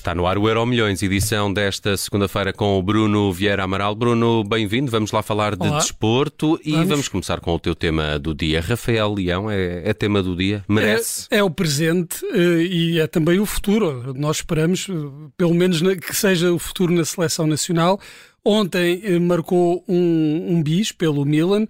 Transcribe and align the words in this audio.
Está 0.00 0.14
no 0.14 0.26
ar 0.26 0.38
o 0.38 0.48
Euro 0.48 0.64
Milhões, 0.64 1.02
edição 1.02 1.52
desta 1.52 1.94
segunda-feira 1.94 2.54
com 2.54 2.78
o 2.78 2.82
Bruno 2.82 3.30
Vieira 3.30 3.64
Amaral. 3.64 3.94
Bruno, 3.94 4.42
bem-vindo. 4.42 4.90
Vamos 4.90 5.12
lá 5.12 5.22
falar 5.22 5.54
de 5.54 5.68
Olá. 5.68 5.76
desporto 5.76 6.58
e 6.64 6.72
vamos. 6.72 6.88
vamos. 6.88 7.08
começar 7.08 7.38
com 7.38 7.54
o 7.54 7.58
teu 7.58 7.74
tema 7.74 8.18
do 8.18 8.34
dia. 8.34 8.62
Rafael 8.62 9.12
Leão 9.12 9.50
é, 9.50 9.90
é 9.90 9.92
tema 9.92 10.22
do 10.22 10.34
dia? 10.34 10.64
Merece? 10.66 11.26
É, 11.30 11.36
é, 11.36 11.44
o 11.44 11.50
presente 11.50 12.24
eh, 12.32 12.62
e 12.62 12.98
é 12.98 13.06
também 13.06 13.38
o 13.40 13.44
futuro. 13.44 14.14
Nós 14.16 14.38
esperamos, 14.38 14.86
eh, 14.88 14.92
pelo 15.36 15.52
menos, 15.52 15.82
que 15.82 16.16
seja 16.16 16.50
o 16.50 16.58
futuro 16.58 16.94
na 16.94 17.04
seleção 17.04 17.46
nacional. 17.46 18.00
Ontem 18.42 19.02
eh, 19.04 19.18
marcou 19.18 19.84
um, 19.86 20.46
um 20.54 20.62
bis 20.62 20.92
pelo 20.92 21.26
Milan. 21.26 21.64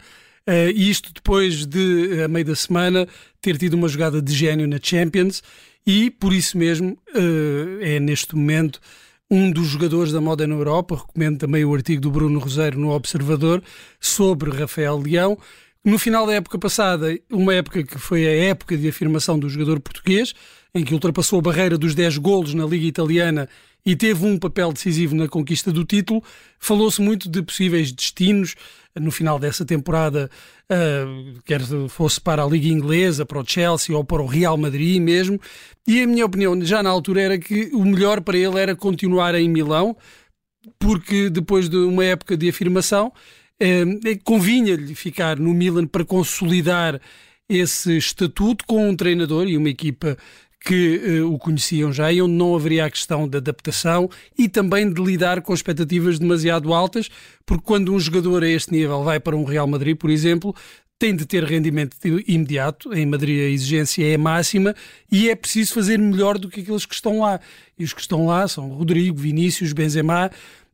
Uh, 0.48 0.70
isto 0.74 1.12
depois 1.12 1.66
de, 1.66 2.22
a 2.24 2.28
meio 2.28 2.44
da 2.44 2.54
semana, 2.54 3.08
ter 3.40 3.58
tido 3.58 3.74
uma 3.74 3.88
jogada 3.88 4.22
de 4.22 4.32
gênio 4.32 4.66
na 4.66 4.78
Champions 4.80 5.42
e, 5.86 6.10
por 6.10 6.32
isso 6.32 6.58
mesmo, 6.58 6.98
uh, 7.14 7.82
é 7.82 7.98
neste 7.98 8.34
momento 8.34 8.80
um 9.30 9.50
dos 9.50 9.68
jogadores 9.68 10.12
da 10.12 10.20
moda 10.20 10.46
na 10.46 10.54
Europa. 10.54 10.96
Recomendo 10.96 11.38
também 11.38 11.64
o 11.64 11.74
artigo 11.74 12.00
do 12.00 12.10
Bruno 12.10 12.38
Roseiro 12.38 12.78
no 12.78 12.90
Observador 12.90 13.62
sobre 14.00 14.50
Rafael 14.50 14.98
Leão. 14.98 15.38
No 15.84 15.98
final 15.98 16.26
da 16.26 16.34
época 16.34 16.58
passada, 16.58 17.18
uma 17.30 17.54
época 17.54 17.82
que 17.82 17.98
foi 17.98 18.26
a 18.26 18.44
época 18.48 18.76
de 18.76 18.88
afirmação 18.88 19.38
do 19.38 19.48
jogador 19.48 19.80
português, 19.80 20.34
em 20.74 20.84
que 20.84 20.94
ultrapassou 20.94 21.38
a 21.38 21.42
barreira 21.42 21.76
dos 21.76 21.94
10 21.94 22.18
golos 22.18 22.54
na 22.54 22.64
Liga 22.64 22.86
Italiana 22.86 23.48
e 23.84 23.96
teve 23.96 24.26
um 24.26 24.38
papel 24.38 24.72
decisivo 24.72 25.14
na 25.14 25.26
conquista 25.26 25.72
do 25.72 25.84
título, 25.84 26.22
falou-se 26.58 27.00
muito 27.00 27.28
de 27.28 27.42
possíveis 27.42 27.90
destinos 27.90 28.54
no 28.94 29.10
final 29.10 29.38
dessa 29.38 29.64
temporada, 29.64 30.30
uh, 30.70 31.40
quer 31.44 31.60
fosse 31.88 32.20
para 32.20 32.42
a 32.42 32.46
Liga 32.46 32.68
Inglesa, 32.68 33.24
para 33.24 33.38
o 33.40 33.46
Chelsea 33.46 33.96
ou 33.96 34.04
para 34.04 34.22
o 34.22 34.26
Real 34.26 34.56
Madrid 34.56 35.00
mesmo. 35.00 35.40
E 35.86 36.02
a 36.02 36.06
minha 36.06 36.26
opinião, 36.26 36.60
já 36.62 36.82
na 36.82 36.90
altura, 36.90 37.22
era 37.22 37.38
que 37.38 37.70
o 37.72 37.84
melhor 37.84 38.20
para 38.20 38.36
ele 38.36 38.58
era 38.58 38.74
continuar 38.74 39.34
em 39.34 39.48
Milão, 39.48 39.96
porque 40.78 41.30
depois 41.30 41.68
de 41.68 41.76
uma 41.76 42.04
época 42.04 42.36
de 42.36 42.48
afirmação, 42.48 43.12
uh, 43.62 44.20
convinha-lhe 44.24 44.94
ficar 44.94 45.38
no 45.38 45.54
Milan 45.54 45.86
para 45.86 46.04
consolidar 46.04 47.00
esse 47.48 47.96
estatuto 47.96 48.64
com 48.66 48.88
um 48.88 48.94
treinador 48.94 49.48
e 49.48 49.56
uma 49.56 49.68
equipa 49.68 50.16
que 50.60 51.20
uh, 51.22 51.32
o 51.32 51.38
conheciam 51.38 51.92
já 51.92 52.12
e 52.12 52.20
onde 52.20 52.34
não 52.34 52.54
haveria 52.54 52.84
a 52.84 52.90
questão 52.90 53.26
de 53.26 53.38
adaptação 53.38 54.10
e 54.38 54.48
também 54.48 54.92
de 54.92 55.02
lidar 55.02 55.40
com 55.40 55.54
expectativas 55.54 56.18
demasiado 56.18 56.74
altas, 56.74 57.08
porque 57.46 57.64
quando 57.64 57.94
um 57.94 57.98
jogador 57.98 58.42
a 58.44 58.48
este 58.48 58.70
nível 58.70 59.02
vai 59.02 59.18
para 59.18 59.36
um 59.36 59.44
Real 59.44 59.66
Madrid, 59.66 59.96
por 59.96 60.10
exemplo, 60.10 60.54
tem 61.00 61.16
de 61.16 61.24
ter 61.24 61.42
rendimento 61.44 61.96
imediato. 62.28 62.92
Em 62.92 63.06
Madrid 63.06 63.40
a 63.40 63.48
exigência 63.48 64.06
é 64.06 64.18
máxima 64.18 64.76
e 65.10 65.30
é 65.30 65.34
preciso 65.34 65.72
fazer 65.72 65.98
melhor 65.98 66.36
do 66.36 66.50
que 66.50 66.60
aqueles 66.60 66.84
que 66.84 66.94
estão 66.94 67.20
lá. 67.20 67.40
E 67.78 67.82
os 67.82 67.94
que 67.94 68.02
estão 68.02 68.26
lá 68.26 68.46
são 68.46 68.68
Rodrigo, 68.68 69.16
Vinícius, 69.16 69.72
Benzema, 69.72 70.30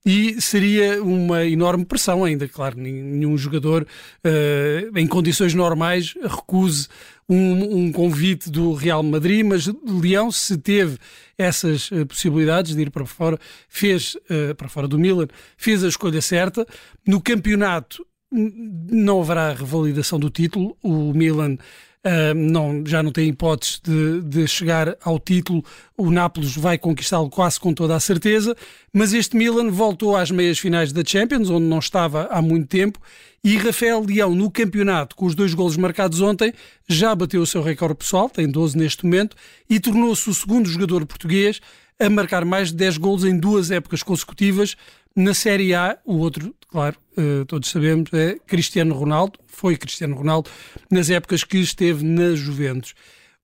e 0.07 0.41
seria 0.41 1.03
uma 1.03 1.45
enorme 1.45 1.85
pressão 1.85 2.23
ainda, 2.23 2.47
claro, 2.47 2.79
nenhum 2.79 3.37
jogador 3.37 3.85
uh, 4.25 4.99
em 4.99 5.05
condições 5.05 5.53
normais 5.53 6.15
recuse 6.23 6.87
um, 7.29 7.87
um, 7.87 7.93
convite 7.93 8.49
do 8.49 8.73
Real 8.73 9.03
Madrid, 9.03 9.45
mas 9.45 9.67
Leão 9.85 10.31
se 10.31 10.57
teve 10.59 10.97
essas 11.37 11.91
uh, 11.91 12.07
possibilidades 12.07 12.77
de 12.77 12.83
ir 12.83 12.91
para 12.91 13.05
fora, 13.05 13.37
fez 13.69 14.15
uh, 14.31 14.55
para 14.55 14.69
fora 14.69 14.87
do 14.87 14.97
Milan, 14.97 15.27
fez 15.57 15.83
a 15.83 15.89
escolha 15.89 16.23
certa. 16.23 16.65
No 17.05 17.21
campeonato 17.21 18.07
não 18.31 19.21
haverá 19.21 19.53
revalidação 19.53 20.21
do 20.21 20.31
título, 20.31 20.77
o 20.85 21.13
Milan 21.13 21.59
Uh, 22.07 22.33
não, 22.35 22.87
já 22.87 23.03
não 23.03 23.11
tem 23.11 23.31
hipóteses 23.31 23.81
de, 23.83 24.21
de, 24.21 24.47
chegar 24.47 24.97
ao 25.03 25.19
título. 25.19 25.65
O 25.97 26.09
Nápoles 26.09 26.55
vai 26.55 26.79
conquistá-lo 26.79 27.29
quase 27.29 27.59
com 27.59 27.75
toda 27.75 27.97
a 27.97 28.01
certeza. 28.01 28.57
Mas 28.93 29.13
este 29.13 29.37
Milan 29.37 29.73
voltou 29.73 30.17
às 30.17 30.31
meias 30.31 30.57
finais 30.57 30.93
da 30.93 31.03
Champions, 31.05 31.51
onde 31.51 31.67
não 31.67 31.81
estava 31.81 32.29
há 32.31 32.41
muito 32.41 32.69
tempo. 32.69 33.01
E 33.43 33.57
Rafael 33.57 34.05
Leão, 34.05 34.37
no 34.37 34.49
campeonato, 34.53 35.17
com 35.17 35.27
os 35.27 35.35
dois 35.35 35.53
golos 35.53 35.77
marcados 35.77 36.21
ontem, 36.21 36.53
já 36.89 37.13
bateu 37.13 37.43
o 37.43 37.47
seu 37.47 37.61
recorde 37.61 37.97
pessoal, 37.97 38.31
tem 38.31 38.49
12 38.49 38.79
neste 38.79 39.05
momento, 39.05 39.37
e 39.69 39.81
tornou-se 39.81 40.31
o 40.31 40.35
segundo 40.35 40.69
jogador 40.69 41.05
português 41.07 41.61
a 41.99 42.09
marcar 42.09 42.45
mais 42.45 42.69
de 42.69 42.77
10 42.77 42.99
golos 42.99 43.25
em 43.25 43.37
duas 43.37 43.71
épocas 43.73 44.03
consecutivas, 44.03 44.77
na 45.17 45.33
Série 45.33 45.75
A, 45.75 45.99
o 46.05 46.19
outro, 46.19 46.55
claro, 46.69 46.97
uh, 47.17 47.45
todos 47.47 47.71
sabemos, 47.71 48.13
é 48.13 48.37
Cristiano 48.47 48.95
Ronaldo, 48.95 49.39
foi 49.47 49.77
Cristiano 49.77 50.15
Ronaldo, 50.15 50.51
nas 50.91 51.09
épocas 51.09 51.43
que 51.43 51.57
esteve 51.57 52.05
na 52.05 52.35
Juventus. 52.35 52.95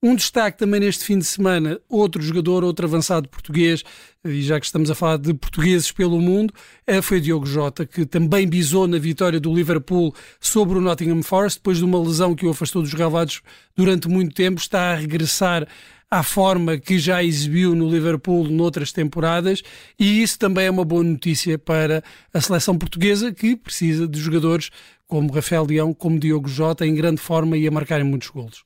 Um 0.04 0.16
destaque 0.16 0.58
também 0.58 0.80
neste 0.80 1.04
fim 1.04 1.16
de 1.16 1.24
semana, 1.24 1.78
outro 1.88 2.20
jogador, 2.20 2.64
outro 2.64 2.84
avançado 2.84 3.28
português, 3.28 3.84
e 4.24 4.42
já 4.42 4.58
que 4.58 4.66
estamos 4.66 4.90
a 4.90 4.96
falar 4.96 5.16
de 5.16 5.32
portugueses 5.32 5.92
pelo 5.92 6.20
mundo, 6.20 6.52
eh, 6.84 7.00
foi 7.00 7.20
Diogo 7.20 7.46
Jota, 7.46 7.86
que 7.86 8.04
também 8.04 8.48
bisou 8.48 8.88
na 8.88 8.98
vitória 8.98 9.38
do 9.38 9.54
Liverpool 9.54 10.12
sobre 10.40 10.76
o 10.76 10.80
Nottingham 10.80 11.22
Forest, 11.22 11.60
depois 11.60 11.78
de 11.78 11.84
uma 11.84 12.02
lesão 12.02 12.34
que 12.34 12.44
o 12.44 12.50
afastou 12.50 12.82
dos 12.82 12.92
gravados 12.92 13.42
durante 13.76 14.08
muito 14.08 14.34
tempo, 14.34 14.60
está 14.60 14.90
a 14.90 14.96
regressar 14.96 15.68
à 16.10 16.24
forma 16.24 16.76
que 16.78 16.98
já 16.98 17.22
exibiu 17.22 17.72
no 17.76 17.88
Liverpool 17.88 18.48
noutras 18.48 18.90
temporadas, 18.90 19.62
e 19.96 20.20
isso 20.20 20.36
também 20.36 20.66
é 20.66 20.70
uma 20.70 20.84
boa 20.84 21.04
notícia 21.04 21.56
para 21.56 22.02
a 22.34 22.40
seleção 22.40 22.76
portuguesa, 22.76 23.32
que 23.32 23.54
precisa 23.54 24.08
de 24.08 24.18
jogadores 24.18 24.68
como 25.12 25.30
Rafael 25.30 25.66
Leão, 25.66 25.92
como 25.92 26.18
Diogo 26.18 26.48
Jota, 26.48 26.86
em 26.86 26.94
grande 26.94 27.20
forma 27.20 27.54
e 27.58 27.68
a 27.68 27.70
marcarem 27.70 28.02
muitos 28.02 28.30
golos. 28.30 28.64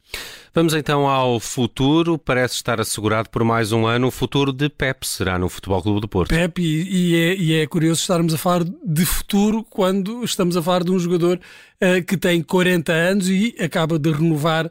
Vamos 0.55 0.75
então 0.75 1.09
ao 1.09 1.41
futuro. 1.41 2.17
Parece 2.17 2.55
estar 2.55 2.81
assegurado 2.81 3.29
por 3.31 3.43
mais 3.43 3.73
um 3.73 3.85
ano 3.85 4.07
o 4.07 4.11
futuro 4.13 4.53
de 4.53 4.69
Pep. 4.69 5.05
Será 5.05 5.41
no 5.41 5.49
Futebol 5.49 5.83
Clube 5.83 6.01
do 6.03 6.07
Porto. 6.07 6.29
Pep, 6.29 6.63
e, 6.63 7.15
e, 7.15 7.17
é, 7.17 7.35
e 7.35 7.55
é, 7.55 7.67
curioso 7.67 8.01
estarmos 8.01 8.33
a 8.33 8.39
falar 8.39 8.63
de 8.63 9.05
futuro 9.05 9.65
quando 9.69 10.23
estamos 10.23 10.57
a 10.57 10.63
falar 10.63 10.85
de 10.85 10.93
um 10.93 11.01
jogador 11.01 11.41
uh, 11.83 12.05
que 12.05 12.17
tem 12.17 12.41
40 12.41 12.93
anos 12.93 13.29
e 13.29 13.53
acaba 13.59 13.99
de 13.99 14.13
renovar 14.13 14.71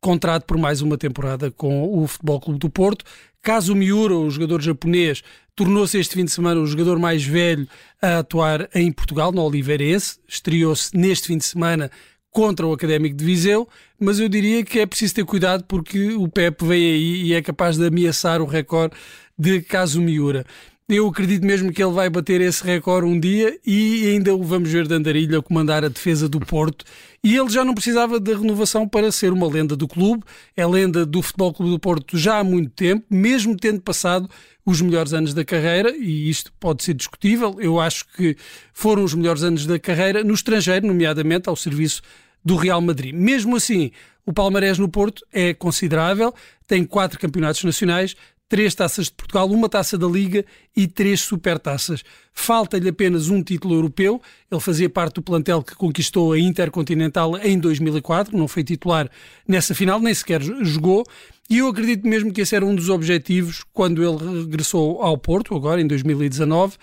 contrato 0.00 0.42
por 0.42 0.58
mais 0.58 0.82
uma 0.82 0.98
temporada 0.98 1.52
com 1.52 2.02
o 2.02 2.04
Futebol 2.08 2.40
Clube 2.40 2.58
do 2.58 2.68
Porto. 2.68 3.04
Caso 3.40 3.76
Miura, 3.76 4.16
o 4.16 4.28
jogador 4.28 4.60
japonês, 4.60 5.22
tornou-se 5.54 5.98
este 5.98 6.14
fim 6.14 6.24
de 6.24 6.30
semana 6.30 6.60
o 6.60 6.66
jogador 6.66 6.98
mais 6.98 7.24
velho 7.24 7.68
a 8.00 8.18
atuar 8.18 8.68
em 8.74 8.90
Portugal, 8.90 9.32
no 9.32 9.42
Oliveirense. 9.42 10.18
Estreou-se 10.26 10.96
neste 10.96 11.28
fim 11.28 11.38
de 11.38 11.44
semana 11.44 11.90
contra 12.30 12.66
o 12.66 12.72
Académico 12.72 13.14
de 13.14 13.24
Viseu, 13.24 13.68
mas 14.00 14.18
eu 14.18 14.28
diria 14.28 14.64
que 14.64 14.80
é 14.80 14.86
preciso 14.86 15.14
ter 15.14 15.24
cuidado 15.24 15.64
porque 15.64 16.12
o 16.12 16.26
Pep 16.28 16.64
vem 16.64 16.82
aí 16.82 17.22
e 17.24 17.34
é 17.34 17.42
capaz 17.42 17.76
de 17.76 17.86
ameaçar 17.86 18.40
o 18.40 18.46
recorde 18.46 18.96
de 19.38 19.60
Caso 19.60 20.00
Miura. 20.00 20.46
Eu 20.94 21.08
acredito 21.08 21.46
mesmo 21.46 21.72
que 21.72 21.82
ele 21.82 21.92
vai 21.92 22.10
bater 22.10 22.40
esse 22.42 22.62
recorde 22.62 23.06
um 23.06 23.18
dia 23.18 23.58
e 23.66 24.08
ainda 24.08 24.34
o 24.34 24.42
vamos 24.42 24.70
ver 24.70 24.86
de 24.86 24.94
andarilho 24.94 25.38
a 25.38 25.42
comandar 25.42 25.84
a 25.84 25.88
defesa 25.88 26.28
do 26.28 26.38
Porto. 26.38 26.84
E 27.24 27.34
ele 27.34 27.48
já 27.48 27.64
não 27.64 27.72
precisava 27.72 28.20
da 28.20 28.36
renovação 28.36 28.86
para 28.86 29.10
ser 29.10 29.32
uma 29.32 29.48
lenda 29.48 29.74
do 29.74 29.88
clube, 29.88 30.22
é 30.54 30.66
lenda 30.66 31.06
do 31.06 31.22
Futebol 31.22 31.54
Clube 31.54 31.72
do 31.72 31.78
Porto 31.78 32.18
já 32.18 32.38
há 32.38 32.44
muito 32.44 32.70
tempo, 32.70 33.06
mesmo 33.08 33.56
tendo 33.56 33.80
passado 33.80 34.28
os 34.66 34.82
melhores 34.82 35.14
anos 35.14 35.32
da 35.32 35.44
carreira, 35.44 35.96
e 35.96 36.28
isto 36.28 36.52
pode 36.60 36.82
ser 36.82 36.92
discutível. 36.92 37.56
Eu 37.58 37.80
acho 37.80 38.06
que 38.14 38.36
foram 38.74 39.02
os 39.02 39.14
melhores 39.14 39.42
anos 39.42 39.64
da 39.64 39.78
carreira 39.78 40.22
no 40.22 40.34
estrangeiro, 40.34 40.86
nomeadamente 40.86 41.48
ao 41.48 41.56
serviço 41.56 42.02
do 42.44 42.56
Real 42.56 42.80
Madrid. 42.80 43.14
Mesmo 43.14 43.56
assim, 43.56 43.92
o 44.24 44.32
Palmarés 44.32 44.78
no 44.78 44.88
Porto 44.88 45.24
é 45.32 45.52
considerável, 45.52 46.32
tem 46.66 46.84
quatro 46.84 47.18
campeonatos 47.18 47.62
nacionais, 47.64 48.16
três 48.48 48.74
taças 48.74 49.06
de 49.06 49.12
Portugal, 49.12 49.50
uma 49.50 49.68
taça 49.68 49.96
da 49.96 50.06
Liga 50.06 50.44
e 50.76 50.86
três 50.86 51.20
supertaças. 51.22 52.02
Falta-lhe 52.34 52.88
apenas 52.88 53.28
um 53.28 53.42
título 53.42 53.74
europeu. 53.74 54.20
Ele 54.50 54.60
fazia 54.60 54.90
parte 54.90 55.14
do 55.14 55.22
plantel 55.22 55.62
que 55.62 55.74
conquistou 55.74 56.32
a 56.32 56.38
Intercontinental 56.38 57.38
em 57.38 57.58
2004, 57.58 58.36
não 58.36 58.46
foi 58.46 58.62
titular 58.62 59.10
nessa 59.48 59.74
final, 59.74 60.00
nem 60.00 60.12
sequer 60.12 60.42
jogou. 60.42 61.04
E 61.48 61.58
eu 61.58 61.68
acredito 61.68 62.06
mesmo 62.06 62.32
que 62.32 62.40
esse 62.40 62.54
era 62.54 62.64
um 62.64 62.74
dos 62.74 62.88
objetivos 62.88 63.64
quando 63.72 64.02
ele 64.02 64.40
regressou 64.40 65.02
ao 65.02 65.18
Porto, 65.18 65.54
agora 65.54 65.80
em 65.80 65.86
2019, 65.86 66.76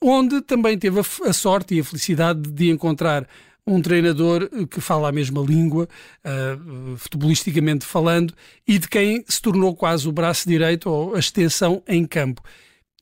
onde 0.00 0.40
também 0.42 0.78
teve 0.78 1.00
a 1.00 1.32
sorte 1.32 1.74
e 1.74 1.80
a 1.80 1.84
felicidade 1.84 2.50
de 2.50 2.70
encontrar 2.70 3.26
um 3.66 3.80
treinador 3.80 4.48
que 4.68 4.80
fala 4.80 5.08
a 5.08 5.12
mesma 5.12 5.40
língua, 5.40 5.88
uh, 6.24 6.96
futebolisticamente 6.96 7.84
falando, 7.84 8.34
e 8.66 8.78
de 8.78 8.88
quem 8.88 9.24
se 9.28 9.40
tornou 9.40 9.74
quase 9.74 10.08
o 10.08 10.12
braço 10.12 10.48
direito 10.48 10.90
ou 10.90 11.14
a 11.14 11.18
extensão 11.18 11.82
em 11.86 12.04
campo. 12.04 12.42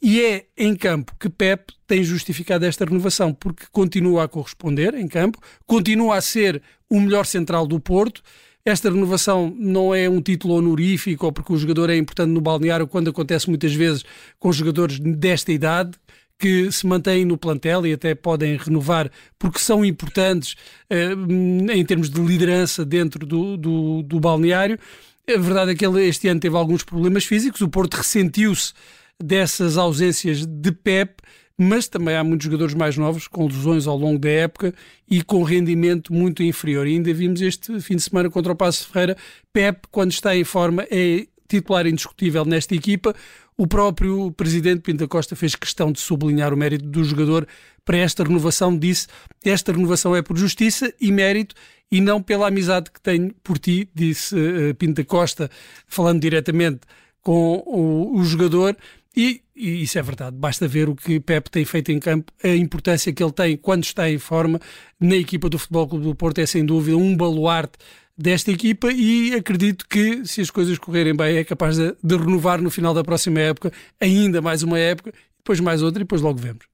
E 0.03 0.21
é 0.23 0.47
em 0.57 0.75
campo 0.75 1.15
que 1.19 1.29
Pep 1.29 1.75
tem 1.87 2.03
justificado 2.03 2.65
esta 2.65 2.85
renovação, 2.85 3.35
porque 3.35 3.67
continua 3.71 4.25
a 4.25 4.29
corresponder 4.29 4.95
em 4.95 5.07
campo, 5.07 5.39
continua 5.67 6.17
a 6.17 6.21
ser 6.21 6.63
o 6.89 6.99
melhor 6.99 7.27
central 7.27 7.67
do 7.67 7.79
Porto. 7.79 8.23
Esta 8.65 8.91
renovação 8.91 9.55
não 9.59 9.95
é 9.95 10.09
um 10.09 10.21
título 10.21 10.55
honorífico 10.55 11.27
ou 11.27 11.33
porque 11.33 11.53
o 11.53 11.57
jogador 11.57 11.91
é 11.91 11.97
importante 11.97 12.31
no 12.31 12.41
balneário, 12.41 12.87
quando 12.87 13.11
acontece 13.11 13.49
muitas 13.49 13.75
vezes 13.75 14.05
com 14.39 14.51
jogadores 14.53 14.99
desta 14.99 15.53
idade, 15.53 15.93
que 16.41 16.73
se 16.73 16.87
mantêm 16.87 17.27
no 17.27 17.37
plantel 17.37 17.87
e 17.87 17.93
até 17.93 18.15
podem 18.15 18.57
renovar 18.57 19.11
porque 19.39 19.59
são 19.59 19.85
importantes 19.85 20.57
eh, 20.89 21.13
em 21.75 21.85
termos 21.85 22.09
de 22.09 22.19
liderança 22.19 22.83
dentro 22.83 23.27
do, 23.27 23.59
do, 23.59 24.03
do 24.03 24.19
balneário. 24.19 24.79
A 25.29 25.39
verdade 25.39 25.73
é 25.73 25.75
que 25.75 25.85
ele 25.85 26.03
este 26.09 26.29
ano 26.29 26.41
teve 26.41 26.57
alguns 26.57 26.83
problemas 26.83 27.27
físicos, 27.27 27.61
o 27.61 27.69
Porto 27.69 27.95
ressentiu-se 27.95 28.73
dessas 29.23 29.77
ausências 29.77 30.47
de 30.47 30.73
Pep, 30.73 31.23
mas 31.59 31.87
também 31.89 32.17
há 32.17 32.25
muitos 32.25 32.47
jogadores 32.47 32.75
mais 32.75 32.97
novos 32.97 33.29
com 33.29 33.47
lesões 33.47 33.87
ao 33.87 33.99
longo 33.99 34.19
da 34.19 34.31
época 34.31 34.75
e 35.11 35.23
com 35.23 35.43
rendimento 35.43 36.11
muito 36.11 36.43
inferior. 36.43 36.87
E 36.87 36.95
ainda 36.95 37.13
vimos 37.13 37.43
este 37.43 37.79
fim 37.81 37.97
de 37.97 38.03
semana 38.03 38.31
contra 38.31 38.51
o 38.51 38.57
Passo 38.57 38.89
Ferreira, 38.89 39.15
Pep, 39.53 39.83
quando 39.91 40.11
está 40.11 40.35
em 40.35 40.43
forma, 40.43 40.87
é 40.91 41.27
titular 41.47 41.87
indiscutível 41.87 42.47
nesta 42.47 42.75
equipa. 42.75 43.15
O 43.61 43.67
próprio 43.67 44.33
presidente 44.33 44.81
Pinta 44.81 45.07
Costa 45.07 45.37
fez 45.37 45.55
questão 45.55 45.93
de 45.93 46.01
sublinhar 46.01 46.55
o 46.55 46.57
mérito 46.57 46.87
do 46.87 47.05
jogador 47.05 47.47
para 47.85 47.99
esta 47.99 48.25
renovação. 48.25 48.75
Disse: 48.75 49.07
Esta 49.45 49.71
renovação 49.71 50.17
é 50.17 50.23
por 50.23 50.35
justiça 50.35 50.91
e 50.99 51.13
mérito 51.13 51.55
e 51.93 52.01
não 52.01 52.23
pela 52.23 52.49
amizade 52.49 52.91
que 52.91 52.99
tenho 52.99 53.35
por 53.45 53.59
ti, 53.59 53.87
disse 53.95 54.35
uh, 54.35 54.75
Pinta 54.77 55.05
Costa, 55.05 55.51
falando 55.87 56.23
diretamente 56.23 56.81
com 57.21 57.63
o, 57.67 58.19
o 58.19 58.25
jogador. 58.25 58.75
E, 59.15 59.43
e, 59.61 59.83
isso 59.83 59.99
é 59.99 60.03
verdade, 60.03 60.37
basta 60.37 60.67
ver 60.67 60.89
o 60.89 60.95
que 60.95 61.21
Pep 61.21 61.51
tem 61.51 61.65
feito 61.65 61.93
em 61.93 61.99
campo, 61.99 62.33
a 62.43 62.49
importância 62.49 63.13
que 63.13 63.23
ele 63.23 63.33
tem 63.33 63.57
quando 63.57 63.85
está 63.85 64.11
em 64.11 64.19
forma 64.19 64.61
na 64.99 65.17
equipa 65.17 65.49
do 65.49 65.59
Futebol 65.59 65.89
Clube 65.89 66.05
do 66.05 66.15
Porto 66.15 66.39
é 66.39 66.47
sem 66.47 66.65
dúvida 66.65 66.97
um 66.97 67.17
baluarte 67.17 67.79
desta 68.17 68.51
equipa 68.51 68.93
e 68.93 69.35
acredito 69.35 69.87
que 69.89 70.27
se 70.27 70.41
as 70.41 70.51
coisas 70.51 70.77
correrem 70.79 71.15
bem 71.15 71.37
é 71.37 71.45
capaz 71.45 71.77
de, 71.77 71.95
de 72.03 72.17
renovar 72.17 72.61
no 72.61 72.71
final 72.71 72.93
da 72.93 73.03
próxima 73.03 73.41
época 73.41 73.73
ainda 74.01 74.43
mais 74.43 74.63
uma 74.63 74.79
época, 74.79 75.13
depois 75.39 75.59
mais 75.61 75.83
outra 75.83 76.01
e 76.01 76.05
depois 76.05 76.21
logo 76.21 76.39
vemos. 76.39 76.65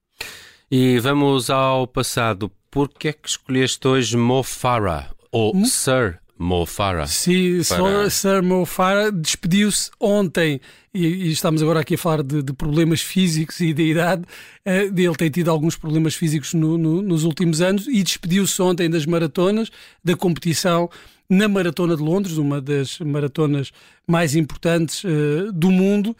E 0.69 0.99
vamos 0.99 1.49
ao 1.49 1.87
passado. 1.87 2.51
Por 2.69 2.89
que 2.89 3.07
é 3.07 3.13
que 3.13 3.29
escolheste 3.29 3.87
hoje 3.87 4.17
Mo 4.17 4.43
Farah 4.43 5.09
ou 5.31 5.55
hum? 5.55 5.65
Sir 5.65 6.19
Mo 6.37 6.65
Farah? 6.65 7.07
Sim, 7.07 7.61
para... 7.67 8.09
Sir 8.09 8.43
Mo 8.43 8.65
Farah 8.65 9.09
despediu-se 9.09 9.89
ontem 9.99 10.61
e, 10.93 11.05
e, 11.05 11.31
estamos 11.31 11.61
agora 11.61 11.81
aqui 11.81 11.95
a 11.95 11.97
falar 11.97 12.23
de, 12.23 12.41
de 12.41 12.53
problemas 12.53 13.01
físicos 13.01 13.59
e 13.59 13.73
de 13.73 13.83
idade. 13.83 14.23
Uh, 14.65 14.99
ele 14.99 15.15
tem 15.15 15.29
tido 15.29 15.51
alguns 15.51 15.75
problemas 15.75 16.15
físicos 16.15 16.53
no, 16.53 16.77
no, 16.77 17.01
nos 17.01 17.23
últimos 17.23 17.61
anos 17.61 17.87
e 17.87 18.01
despediu-se 18.01 18.59
ontem 18.61 18.89
das 18.89 19.05
maratonas, 19.05 19.69
da 20.03 20.15
competição 20.15 20.89
na 21.29 21.47
Maratona 21.47 21.95
de 21.95 22.01
Londres, 22.01 22.37
uma 22.37 22.61
das 22.61 22.99
maratonas 22.99 23.71
mais 24.07 24.35
importantes 24.35 25.03
uh, 25.03 25.51
do 25.51 25.69
mundo. 25.69 26.15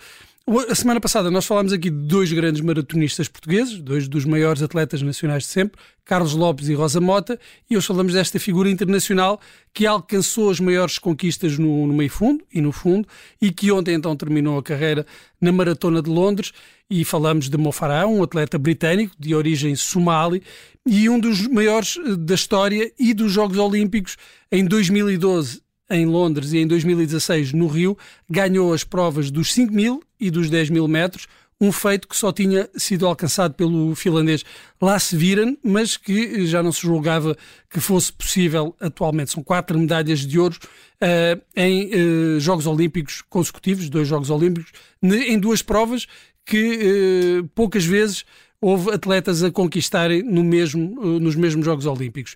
A 0.50 0.74
semana 0.74 1.02
passada 1.02 1.30
nós 1.30 1.46
falámos 1.46 1.74
aqui 1.74 1.90
de 1.90 2.08
dois 2.08 2.32
grandes 2.32 2.62
maratonistas 2.62 3.28
portugueses, 3.28 3.82
dois 3.82 4.08
dos 4.08 4.24
maiores 4.24 4.64
atletas 4.64 5.02
nacionais 5.02 5.44
de 5.44 5.50
sempre, 5.50 5.78
Carlos 6.06 6.34
Lopes 6.34 6.70
e 6.70 6.74
Rosa 6.74 7.02
Mota, 7.02 7.38
e 7.70 7.76
hoje 7.76 7.86
falamos 7.86 8.14
desta 8.14 8.40
figura 8.40 8.70
internacional 8.70 9.42
que 9.74 9.86
alcançou 9.86 10.50
as 10.50 10.62
maiores 10.62 11.00
conquistas 11.00 11.60
no, 11.60 11.86
no 11.86 11.94
meio 11.94 12.10
fundo 12.10 12.46
e 12.50 12.62
no 12.62 12.72
fundo, 12.72 13.06
e 13.42 13.52
que 13.52 13.74
ontem 13.74 13.96
então 13.96 14.16
terminou 14.16 14.58
a 14.58 14.64
carreira 14.64 15.06
na 15.42 15.52
Maratona 15.52 16.02
de 16.02 16.10
Londres, 16.10 16.54
e 16.90 17.04
falamos 17.04 17.50
de 17.50 17.58
Mo 17.58 17.74
Farah, 17.74 18.08
um 18.08 18.24
atleta 18.24 18.58
britânico 18.58 19.14
de 19.20 19.36
origem 19.36 19.76
somali, 19.76 20.42
e 20.86 21.10
um 21.10 21.20
dos 21.20 21.46
maiores 21.46 21.98
eh, 21.98 22.16
da 22.16 22.36
história 22.36 22.90
e 22.98 23.14
dos 23.14 23.34
Jogos 23.34 23.58
Olímpicos 23.58 24.16
em 24.50 24.64
2012 24.64 25.67
em 25.90 26.06
Londres 26.06 26.54
e 26.54 26.58
em 26.58 26.68
2016 26.68 27.54
no 27.54 27.68
Rio, 27.68 27.98
ganhou 28.30 28.74
as 28.74 28.84
provas 28.84 29.32
dos 29.32 29.54
5 29.54 29.74
mil 29.74 30.04
e 30.20 30.30
dos 30.30 30.50
10 30.50 30.70
mil 30.70 30.88
metros, 30.88 31.28
um 31.60 31.72
feito 31.72 32.08
que 32.08 32.16
só 32.16 32.32
tinha 32.32 32.70
sido 32.76 33.08
alcançado 33.08 33.56
pelo 33.56 33.96
finlandês 33.96 34.46
Lasse 34.80 35.16
Viren, 35.16 35.58
mas 35.64 35.98
que 35.98 36.46
já 36.46 36.62
não 36.62 36.72
se 36.72 36.82
julgava 36.82 37.36
que 37.70 37.80
fosse 37.80 38.14
possível 38.14 38.76
atualmente. 38.80 39.32
São 39.32 39.44
quatro 39.44 39.78
medalhas 39.80 40.20
de 40.20 40.38
ouro 40.38 40.58
uh, 41.02 41.42
em 41.56 41.90
uh, 42.36 42.40
Jogos 42.40 42.68
Olímpicos 42.68 43.24
consecutivos, 43.28 43.90
dois 43.90 44.08
Jogos 44.08 44.30
Olímpicos, 44.30 44.72
em 45.02 45.40
duas 45.40 45.64
provas 45.64 46.06
que 46.46 47.42
uh, 47.42 47.48
poucas 47.56 47.84
vezes 47.84 48.24
houve 48.62 48.92
atletas 48.92 49.44
a 49.44 49.52
conquistarem 49.52 50.24
no 50.24 50.44
mesmo, 50.44 51.20
nos 51.20 51.36
mesmos 51.36 51.66
Jogos 51.66 51.86
Olímpicos. 51.86 52.36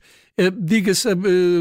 Diga-se 0.60 1.10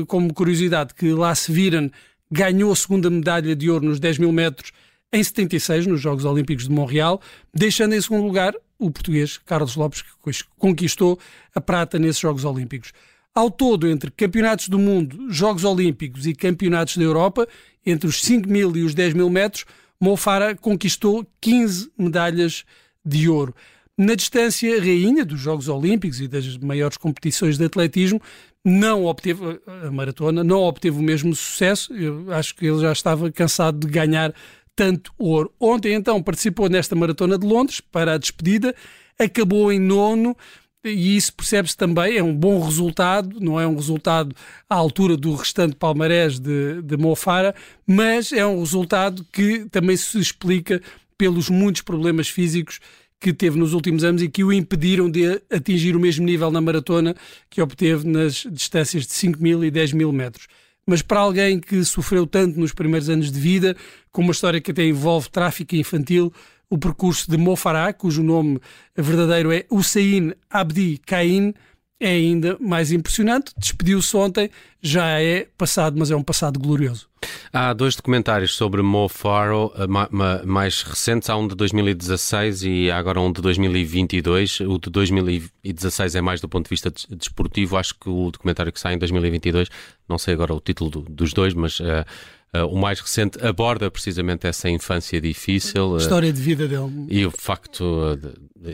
como 0.06 0.32
curiosidade 0.34 0.94
que 0.94 1.12
Lasse 1.12 1.50
Viren 1.52 1.90
ganhou 2.30 2.72
a 2.72 2.76
segunda 2.76 3.10
medalha 3.10 3.56
de 3.56 3.70
ouro 3.70 3.86
nos 3.86 3.98
10 3.98 4.18
mil 4.18 4.32
metros 4.32 4.72
em 5.12 5.22
76, 5.24 5.86
nos 5.86 6.00
Jogos 6.00 6.24
Olímpicos 6.24 6.68
de 6.68 6.70
Montreal, 6.70 7.20
deixando 7.52 7.94
em 7.94 8.00
segundo 8.00 8.24
lugar 8.24 8.54
o 8.78 8.90
português 8.90 9.38
Carlos 9.38 9.74
Lopes, 9.74 10.02
que 10.02 10.08
conquistou 10.56 11.18
a 11.54 11.60
prata 11.60 11.98
nesses 11.98 12.20
Jogos 12.20 12.44
Olímpicos. 12.44 12.92
Ao 13.34 13.50
todo, 13.50 13.88
entre 13.88 14.10
campeonatos 14.10 14.68
do 14.68 14.78
mundo, 14.78 15.30
Jogos 15.30 15.64
Olímpicos 15.64 16.26
e 16.26 16.34
campeonatos 16.34 16.96
da 16.96 17.02
Europa, 17.02 17.48
entre 17.84 18.08
os 18.08 18.22
5 18.22 18.48
mil 18.48 18.76
e 18.76 18.82
os 18.82 18.94
10 18.94 19.14
mil 19.14 19.28
metros, 19.28 19.64
Mo 20.00 20.16
Farah 20.16 20.54
conquistou 20.54 21.26
15 21.40 21.90
medalhas 21.98 22.64
de 23.04 23.28
ouro. 23.28 23.54
Na 23.98 24.14
distância 24.14 24.80
rainha 24.80 25.24
dos 25.24 25.40
Jogos 25.40 25.68
Olímpicos 25.68 26.20
e 26.20 26.28
das 26.28 26.56
maiores 26.56 26.96
competições 26.96 27.58
de 27.58 27.64
atletismo, 27.64 28.20
não 28.64 29.04
obteve 29.04 29.60
a 29.66 29.90
maratona, 29.90 30.42
não 30.44 30.60
obteve 30.60 30.98
o 30.98 31.02
mesmo 31.02 31.34
sucesso. 31.34 31.94
Eu 31.94 32.32
acho 32.32 32.54
que 32.54 32.66
ele 32.66 32.80
já 32.80 32.92
estava 32.92 33.30
cansado 33.30 33.78
de 33.78 33.92
ganhar 33.92 34.34
tanto 34.74 35.12
ouro. 35.18 35.52
Ontem, 35.60 35.92
então, 35.92 36.22
participou 36.22 36.68
nesta 36.68 36.94
maratona 36.96 37.36
de 37.36 37.46
Londres 37.46 37.80
para 37.80 38.14
a 38.14 38.18
despedida, 38.18 38.74
acabou 39.18 39.70
em 39.72 39.78
nono. 39.78 40.36
E 40.82 41.14
isso 41.14 41.34
percebe-se 41.34 41.76
também, 41.76 42.16
é 42.16 42.22
um 42.22 42.34
bom 42.34 42.58
resultado, 42.58 43.38
não 43.38 43.60
é 43.60 43.66
um 43.66 43.74
resultado 43.74 44.34
à 44.68 44.74
altura 44.74 45.14
do 45.14 45.34
restante 45.34 45.76
palmarés 45.76 46.38
de, 46.38 46.80
de 46.80 46.96
Mofara, 46.96 47.54
mas 47.86 48.32
é 48.32 48.46
um 48.46 48.60
resultado 48.60 49.22
que 49.30 49.66
também 49.66 49.94
se 49.94 50.18
explica 50.18 50.80
pelos 51.18 51.50
muitos 51.50 51.82
problemas 51.82 52.28
físicos 52.30 52.80
que 53.20 53.32
teve 53.32 53.58
nos 53.58 53.74
últimos 53.74 54.02
anos 54.02 54.22
e 54.22 54.28
que 54.28 54.42
o 54.42 54.52
impediram 54.52 55.10
de 55.10 55.42
atingir 55.50 55.94
o 55.94 56.00
mesmo 56.00 56.24
nível 56.24 56.50
na 56.50 56.60
maratona 56.60 57.14
que 57.50 57.60
obteve 57.60 58.08
nas 58.08 58.46
distâncias 58.50 59.06
de 59.06 59.12
5 59.12 59.42
mil 59.42 59.62
e 59.62 59.70
10 59.70 59.92
mil 59.92 60.10
metros 60.10 60.46
mas 60.86 61.02
para 61.02 61.20
alguém 61.20 61.60
que 61.60 61.84
sofreu 61.84 62.26
tanto 62.26 62.58
nos 62.58 62.72
primeiros 62.72 63.08
anos 63.08 63.30
de 63.30 63.38
vida, 63.38 63.76
com 64.10 64.22
uma 64.22 64.32
história 64.32 64.60
que 64.60 64.72
até 64.72 64.84
envolve 64.84 65.30
tráfico 65.30 65.76
infantil, 65.76 66.32
o 66.68 66.78
percurso 66.78 67.30
de 67.30 67.36
Mo 67.36 67.56
Farah, 67.56 67.92
cujo 67.92 68.22
nome 68.22 68.60
verdadeiro 68.96 69.52
é 69.52 69.64
Hussein 69.70 70.32
Abdi 70.48 70.98
Cain, 71.04 71.52
é 71.98 72.08
ainda 72.08 72.56
mais 72.60 72.92
impressionante. 72.92 73.52
Despediu-se 73.56 74.16
ontem, 74.16 74.50
já 74.80 75.20
é 75.20 75.46
passado, 75.58 75.98
mas 75.98 76.10
é 76.10 76.16
um 76.16 76.22
passado 76.22 76.58
glorioso. 76.58 77.09
Há 77.52 77.72
dois 77.72 77.96
documentários 77.96 78.54
sobre 78.54 78.80
Mo 78.80 79.08
Farah 79.08 79.70
eh, 79.76 80.46
mais 80.46 80.82
recentes. 80.82 81.28
Há 81.28 81.36
um 81.36 81.48
de 81.48 81.54
2016 81.56 82.62
e 82.62 82.90
há 82.90 82.96
agora 82.96 83.20
um 83.20 83.32
de 83.32 83.42
2022. 83.42 84.60
O 84.60 84.78
de 84.78 84.88
2016 84.88 86.14
é 86.14 86.20
mais 86.20 86.40
do 86.40 86.48
ponto 86.48 86.66
de 86.66 86.70
vista 86.70 86.92
desportivo. 87.10 87.76
Acho 87.76 87.94
que 87.98 88.08
o 88.08 88.30
documentário 88.30 88.72
que 88.72 88.78
sai 88.78 88.94
em 88.94 88.98
2022, 88.98 89.68
não 90.08 90.16
sei 90.16 90.34
agora 90.34 90.54
o 90.54 90.60
título 90.60 90.90
do, 90.90 91.00
dos 91.02 91.32
dois, 91.32 91.54
mas. 91.54 91.80
Uh, 91.80 92.04
Uh, 92.52 92.66
o 92.66 92.76
mais 92.76 92.98
recente 92.98 93.38
aborda 93.46 93.88
precisamente 93.92 94.44
essa 94.44 94.68
infância 94.68 95.20
difícil. 95.20 95.92
Uh, 95.92 95.98
História 95.98 96.32
de 96.32 96.40
vida 96.40 96.66
dele. 96.66 97.06
E 97.08 97.24
o 97.24 97.30
facto 97.30 97.80
uh, 97.80 98.16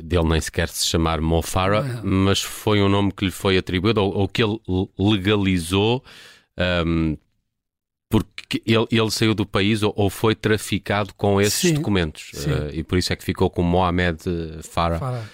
dele 0.02 0.24
nem 0.24 0.40
sequer 0.40 0.70
se 0.70 0.86
chamar 0.86 1.20
Mo 1.20 1.42
Farah, 1.42 1.86
é. 1.86 2.00
mas 2.02 2.40
foi 2.40 2.80
um 2.80 2.88
nome 2.88 3.12
que 3.12 3.26
lhe 3.26 3.30
foi 3.30 3.58
atribuído, 3.58 4.00
ou, 4.00 4.20
ou 4.20 4.28
que 4.28 4.42
ele 4.42 4.58
legalizou, 4.98 6.02
um, 6.86 7.18
porque 8.08 8.62
ele, 8.64 8.86
ele, 8.90 9.10
saiu 9.10 9.34
do 9.34 9.44
país 9.44 9.82
ou, 9.82 9.92
ou 9.96 10.08
foi 10.08 10.34
traficado 10.34 11.12
com 11.14 11.40
esses 11.40 11.54
sim, 11.54 11.74
documentos. 11.74 12.30
Sim. 12.34 12.50
e 12.72 12.82
por 12.82 12.98
isso 12.98 13.12
é 13.12 13.16
que 13.16 13.24
ficou 13.24 13.50
com 13.50 13.62
Mohamed 13.62 14.20
Farah. 14.62 14.98
Farah. 14.98 15.24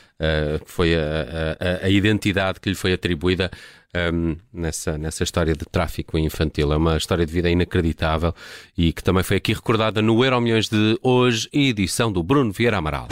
que 0.64 0.71
foi 0.71 0.95
a, 0.95 1.57
a, 1.83 1.87
a 1.87 1.91
identidade 1.91 2.61
que 2.61 2.69
lhe 2.69 2.76
foi 2.76 2.93
atribuída 2.93 3.50
um, 4.12 4.37
nessa, 4.52 4.97
nessa 4.97 5.23
história 5.23 5.55
de 5.55 5.64
tráfico 5.64 6.19
infantil. 6.19 6.73
É 6.73 6.76
uma 6.76 6.97
história 6.97 7.26
de 7.26 7.33
vida 7.33 7.50
inacreditável 7.50 8.35
e 8.76 8.93
que 8.93 9.02
também 9.02 9.23
foi 9.23 9.37
aqui 9.37 9.52
recordada 9.52 10.00
no 10.00 10.25
Euro 10.25 10.41
Milhões 10.41 10.69
de 10.69 10.99
hoje, 11.02 11.49
edição 11.52 12.11
do 12.11 12.23
Bruno 12.23 12.52
Vieira 12.52 12.79
Amaral. 12.79 13.09